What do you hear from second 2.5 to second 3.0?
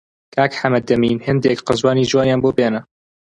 بێنە!